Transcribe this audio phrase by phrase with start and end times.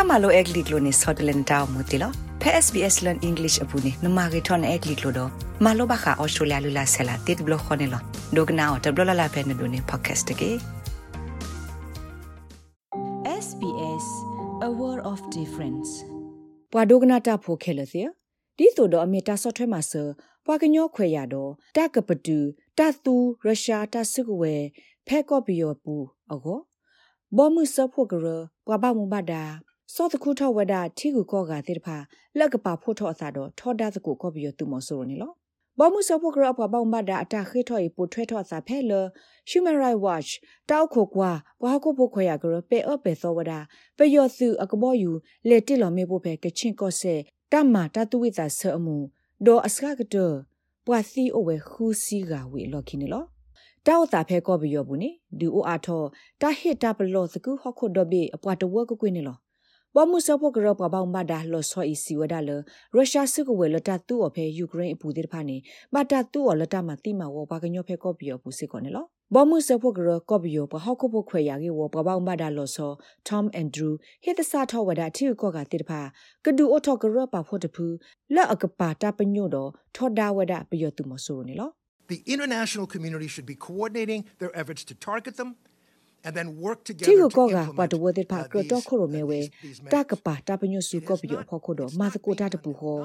[0.00, 2.06] Damalo eglidlo ni sodelen da mutila.
[2.40, 5.24] Pe SBS Learn English abuni no mariton eglidlo do.
[5.60, 7.98] Malo baha Australia lula sela tit blo khonelo.
[8.32, 10.58] Dogna o tablo la pen do ni podcast ge.
[13.44, 14.06] SBS
[14.62, 15.90] A World of Difference.
[16.72, 18.08] Wa dogna ta pho khelathia.
[18.56, 20.16] Di to do amita software ma sir.
[20.46, 21.58] Wa knyo khwe ya do.
[21.74, 24.72] Ta kapatu ta tu Russia ta sugwe
[25.06, 26.56] phe ko biyo pu ago.
[27.36, 29.44] บ่มือเสือพวกเรอกว่าบ้ามุบาดา
[29.94, 31.96] စောတခုထောဝဒထီကူကောကတိတဖာ
[32.38, 35.32] လက်ကပါဖို့ထောအသာတော့ထောဒတ်ကိုကောပီယောတူမဆိုရနေလော
[35.78, 38.92] ဘောမှုစဖို့ကရဘွာဘောမဒါအတာခေထောပိုထွဲထောအသာဖဲလ
[39.50, 40.30] Human Rights Watch
[40.70, 41.30] တောက်ခိုကွာ
[41.62, 43.52] ဘွာကိုဖို့ခွေရကရပေအပေသောဝဒ
[43.98, 45.10] ပယောစုအကဘောယူ
[45.48, 47.14] လေတိလောမေဖို့ဖဲကချင်းကော့ဆဲ
[47.52, 48.96] တမ္မာတတုဝိသာဆအမှု
[49.46, 50.16] ဒေါ်အစကကတ
[50.86, 53.24] ပွာစီအိုဝဲခူးစီကဝေလော်ခိနေလော
[53.86, 56.02] တောက်တာဖဲကောဘီယောဘူးနေဒူအိုအာထော
[56.40, 59.38] တာဟစ်တာပလောစကူဟခုဒဘေအပွားတဝကကွေးနေလော
[59.96, 62.50] ဘာမှုစဖို့ကရပပောင်မဒါလောဆောအီစီဝဒါလ
[62.94, 65.56] ရုရှားစစ်ကဝဲလတတူအဖဲယူကရိန်းအပူတဲ့ဖာနေ
[65.94, 72.92] မတတူအလတမတိမဝဘာကညောဖဲကောပီယောပူစစ်ကောနေလောဘောမှုစဖို့ကရကော့ဘီယိုပဟောက်ခုဖို့ခွေရကေဝပပောင်မဒါလောဆော
[73.28, 73.92] Tom Andrew
[74.24, 76.00] ဟစ်တဆာထောဝဒတီကောကတိတဖာ
[76.44, 77.86] ကဒူအထောကရပါဖို့တဖူ
[78.34, 81.70] လက်အကပါတာပညို့တော့ထောဒါဝဒပယောတူမဆိုနေလော
[82.12, 85.50] The international community should be coordinating their efforts to target them
[86.26, 89.10] and then work တီ together ကို to ကောက implement ပတ်တဝတဲ့ဖာ uh, ကရတော့ these, ခိုရ uh,
[89.14, 90.06] မဲဝဲ these- these တ measures.
[90.10, 92.98] ကပါတာပညုစုကောပီယောဖောက်ခိုတော့မာသကိုတာတပူဟော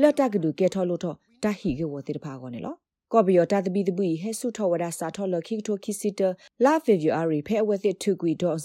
[0.00, 2.74] လက်တကဒူကဲထောလို့တော့တဟီကေဝတဲ့ဖာကောနေလော
[3.12, 6.20] ကော်ပီယောတာတပီတပူဟဲဆုထောဝဒစာထောလခိထိုခိစီတ
[6.64, 8.56] လာဖေဗူအာရီဖဲအဝဲတဲ့ထုကွီတော့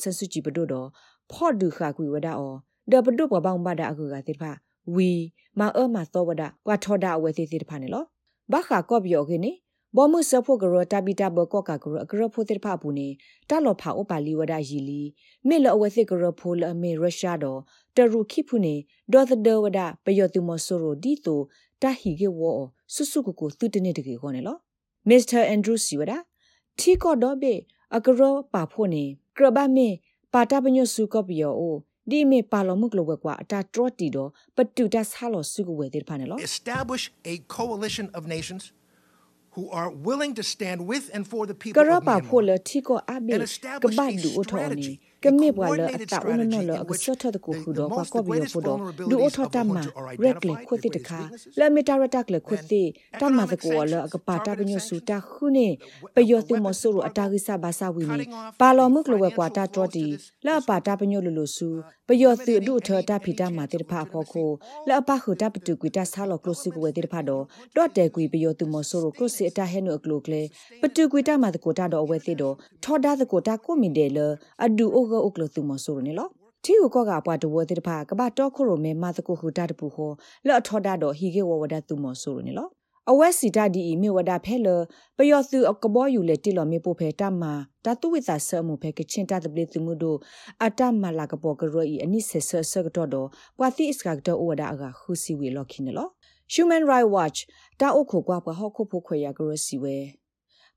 [9.88, 13.10] ဆဆူကြည့်ပဒိုတော့ဖော့ဒူခါကွီဝဒအောဒပဒုပဘောင်ဘဒအကူကတဲ့ဖာဝီမာအမသောဝဒကွာထောဒအဝဲတဲ့တဲ့ဖာနေလောဘခါကော်ပီယောကေနေဘောမှုစဖို့ကရတပိတဘကောကကရအကရဖို့တဲ့ဖာဘူးနေ
[13.50, 15.04] တာလောဖာဩပါလီဝဒရီလီ
[15.48, 17.60] မေလအဝဲစစ်ကရဖိုလအမေရုရှားတော့
[17.96, 18.76] တရူခိဖုနေ
[19.12, 21.40] ဒေါ်သဒဝဒပယောတုမဆိုရိုဒီတို
[21.82, 22.62] တဟီကေဝော
[22.94, 24.58] ဆုဆုကကိုသူတနေတကေခေါ်နေလော
[25.10, 26.14] မစ္စတာအန်ဒရူးစီဝဒ
[26.80, 27.54] ထီကောတော့ဘေ
[27.96, 28.22] အကရ
[28.54, 29.04] ပါဖို့နေ
[29.38, 29.90] ကရဘမေ
[30.34, 31.76] ပါတာပညုစုကပယောအို
[32.10, 38.64] ဒီမေပါလမှုကလဝကွာအတာထရတီတော့ပတူတဆာလောစုကဝဲတဲ့ဖာနေလော Establish a coalition of nations
[39.58, 42.68] who are willing to stand with and for the က people ရ of ပါဖို့လ Myanmar.
[42.70, 46.82] ထီကိုအဘေ And က establish ဘတ် a ဒူအထော်နီ strategy, က a မေဘဝလအ coordinated တာဦးနော်လ strategy in
[46.82, 49.28] အက which စထတကို the- ခု the တော့ most- ကော the ဘီယ greatest ဖို့တော့ vulnerabilities ဒူအ
[49.28, 52.84] of ထော် the တမ junta are ရက်လေ identified, ခွတ်တိတ the ခါ greatest weaknesses, လမီတာရတက်လေခွတ်တိ
[53.22, 55.68] တမတကိုလအကပါတာပညစုတာခုနေ
[56.16, 58.26] ပယောတိမဆူရအတာဂိစဘာစာဝီနီ
[58.60, 60.06] ပါလောမှုကလဝကွာတာတော်တီ
[60.46, 61.70] လပါတာပညလူလူစု
[62.08, 64.50] ပယောတိဒုထတာဖီတာမာတိတဖာဖို့ခို
[64.90, 67.44] လပခုတာပတူကွီတာဆာလောကလစီကိုဝဲတိတဖာတော့
[67.76, 70.42] တော့တဲကွီပယောတိမဆူရကလစီအတာဟဲနုအကလုကလေ
[70.82, 74.20] ပတူကွီတာမာတကိုတာတော့အဝဲတိတော့ထောဒါတကိုတာကိုမီတယ်လ
[74.66, 76.28] အဒူအိုဂအိုကလသူမဆူရနေလော
[76.64, 80.12] တီကိုကောကပွားတဝတိတဖာကဘာတော့ခုရိုမဲမတကုဟူတာတပူဟော
[80.48, 82.68] လော့ထောဒါတော့ဟီကေဝဝဒသူမဆူရနေလော
[83.12, 84.68] အဝက်စီတာဒီမေဝဒဖဲလ
[85.18, 87.44] ပယောစုအကဘောယူလေတိလောမေပိုဖဲတမ
[87.86, 90.18] တတုဝိသဆမှုဖဲကချင်းတတပလေသူမှုတို့
[90.64, 96.08] အတမလာကဘောကရောဤအနိဆေဆဆကတော့တော့ပွာတိစကကတော့ဝဒအကခုစီဝေလော်ခိနေလော
[96.54, 97.40] Human Rights Watch
[97.80, 99.96] တာအုတ်ခိုကွာဘဟောက်ခုဖို့ခွေရကရစီဝဲ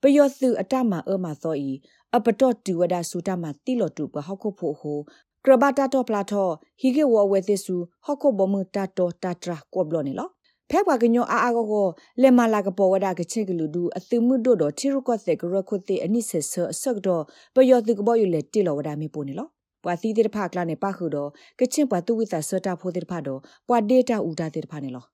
[0.02, 1.70] ပယောစုအတမအမသောဤ
[2.16, 4.98] အပတော့တူဝဒဆူတမတိလောတူဘဟောက်ခုဖို့ဟို
[5.44, 6.48] ကရဘတာတော့ပလာထော
[6.80, 10.28] ဟီကေဝဝဲသစ်စုဟောက်ခုဘမတာတော့တာတရာကောဘလောနေလော
[10.70, 11.86] ဖဲကွာကညောအာအာကိုကို
[12.22, 17.22] လေမလာကပေါ်ဝဒကချင်းကလူဒူအသမှုတို့တော့တီရုကော့တဲ့ကရခုတ်တဲ့အနိဆက်ဆအဆက်တော့
[17.54, 19.48] ပယောသူကဘောယူလေတီလောဝဒမေပိုနေလော
[19.84, 25.04] ပွာသီတဲ့ဖာကလာနေပါခုတော့ကချင်းပွာသူဝိသဆတာဖိုတဲ့ဖာတော့ပွာဒေတာဦးတာတဲ့ဖာနေလော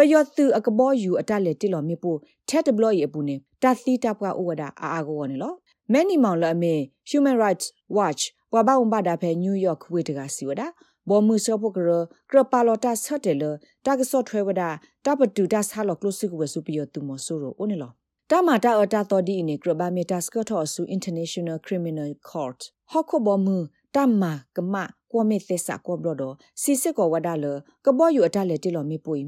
[0.00, 2.16] ပယောသူအကဘောယူအတလေတီလောမေပို
[2.48, 5.54] တက်တဘလော့ရအပူနေတာသီတာပွာဩဝဒအာအာကိုနေလော
[5.92, 6.74] မဲနီမောင်လအမေ
[7.10, 7.66] Human Rights
[7.96, 8.22] Watch
[8.52, 10.62] ဘွာဘဝံဘာဒါဖဲ New York ဝေတကစီဝဒ
[11.08, 11.90] ဘောမှုစောပုကရ
[12.30, 13.44] ကရပါလောတာဆတ်တယ်လ
[13.84, 14.62] တာကစော့ထွဲဝဒ
[15.04, 17.90] တပတူတာဆာလောကလုစုကဝစုပီယတူမဆိုရိုအိုနေလော
[18.30, 22.60] တမတာအတာတော်ဒီနေကရဘာမီတာစကထောဆူ International Criminal Court
[22.90, 23.56] ဟော့ခဘောမှု
[23.94, 24.22] တမ
[24.56, 24.74] ကမ
[25.12, 26.22] ကွမေသစ္စကောဘရဒ
[26.62, 27.44] စီစစ်ကောဝဒါလ
[27.84, 29.18] ကဘောယူအတလေတီလောမီပွိ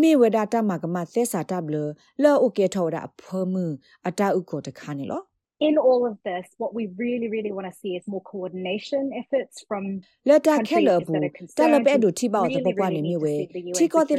[0.00, 1.76] မေဝဒတမကမသစ္စတာဘလ
[2.22, 3.66] လောအိုကေထောဒါအဖမှု
[4.08, 5.22] အတာဥကိုတခါနေလော
[5.58, 9.64] in all of this, what we really, really want to see is more coordination efforts
[9.68, 9.84] from
[10.28, 11.22] လက်တာခဲလ countries ဘူး
[11.58, 13.34] that are တလ concerned ပဲ who တို့ထိပေါတဲ့ really, ပပွား really နေ need မြ to ဝဲ
[13.36, 14.18] see the UN ထိကောတဲ့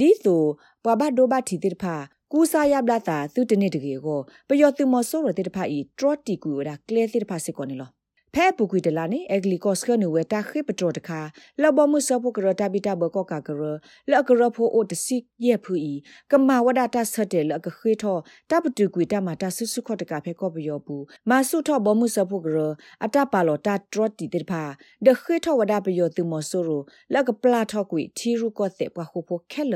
[0.00, 0.42] ဒီဆို
[0.84, 1.96] ပွာဘဒိုဘတီတိဖာ
[2.32, 7.90] ကူစာယဘလာတာသူတနေ့တကေကိုပယောသူမဆိုရတဲ့တဖာဤထရတီကူရာကလဲတဲ့တဖာစစ်ကောနေလော
[8.34, 11.20] ဖဲပူကွီတလာနေအဂလီကော့စကနဝဲတာခိပတော်တခါ
[11.62, 13.62] လဘမှုစပုကရတာဘီတာဘကောကာကရ
[14.10, 15.94] လကရဖိုအိုတစီယေဖူဤ
[16.30, 18.18] ကမဝဒတာဆတ်တယ်လကခေထော
[18.50, 22.58] တပတူကွီတမတာဆုစုခော့တကဖဲကောပယောဘူးမာဆုထောဘမှုစပုကရ
[23.04, 24.62] အတပါလောတာထရတီတေဖာ
[25.06, 26.70] ဒခေထောဝဒပယောသူမဆိုရ
[27.14, 29.74] လကပလာထောကွီထီရုကော့တဲ့ပခုဖိုခဲလ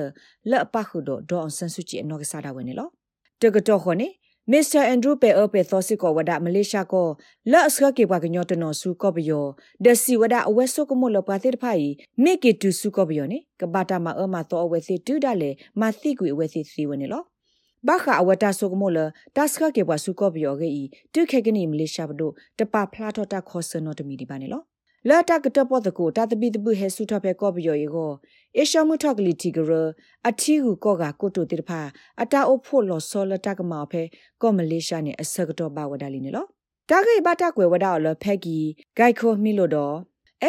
[0.50, 2.88] လပခုဒဒေါန်ဆန်ဆုချီအနောကစားတာဝဲနေလော
[3.42, 4.08] တကတော့ခေါ်နေ
[4.52, 7.06] မစ္စတာအန်ဒရူးပေအပေသောစစ်ကောဝဒမလေးရှားကို
[7.52, 9.46] လော့စကကေဘကညောတနော်စုကောပယော
[9.84, 11.86] ဒစီဝဒအဝဲဆုကမလပတိတဖိုင်
[12.24, 15.50] မေကေတူစုကောပယောနေကဘာတာမအမသောအဝဲစီတူဒါလေ
[15.80, 17.22] မသိကွေအဝဲစီစီဝနေလော
[17.86, 18.98] ဘာခအဝတာဆုကမလ
[19.36, 20.82] တတ်စကကေဘစုကောပယောဂေဤ
[21.14, 24.62] တုခေကနီမလေးရှားဘဒိုတပဖလာတော့တာခောဆနောတမီဒီပါနေလော
[25.08, 28.10] လာတာကတပေါ်တကိုတာတပိတပုဟဲဆုထဖဲကောပယောယေကို
[28.56, 29.70] အေရှမှုထကလီတီဂရ
[30.28, 31.80] အထီဟုကောကကိုတိုတိတဖာ
[32.22, 34.02] အတာအိုဖို့လောဆောလတကမောဖဲ
[34.42, 36.46] ကောမလေးရှားနေအစကတော့ပါဝဒါလီနေလော
[36.90, 38.58] တာဂေဘတာကွယ်ဝဒါလောဖဲကီ
[38.98, 39.94] ဂိုက်ခိုမီလိုတော့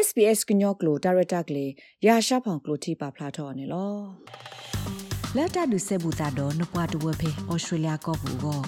[0.06, 1.72] SBS ကညောကလိုဒါရတာကလေး
[2.06, 3.94] ရာရှာဖောင်ကလိုတီပါဖလာတော့နေလော
[5.36, 8.62] လက်တာဒုဆေဘူတာတော့နပွားတဝဖေဩစတြေးလျကောဘူကို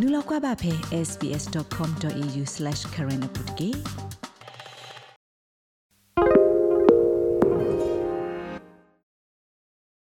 [0.00, 0.72] နူလောက်ကွာပါဖေ
[1.08, 3.80] sbs.com.au/current update